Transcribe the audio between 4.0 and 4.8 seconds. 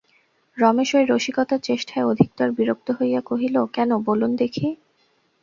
বলুন দেখি।